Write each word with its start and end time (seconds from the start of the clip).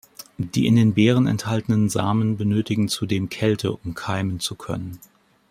Die 0.39 0.65
in 0.65 0.77
den 0.77 0.95
Beeren 0.95 1.27
enthaltenen 1.27 1.87
Samen 1.87 2.35
benötigen 2.35 2.89
zudem 2.89 3.29
Kälte, 3.29 3.71
um 3.71 3.93
keimen 3.93 4.39
zu 4.39 4.55
können. 4.55 4.97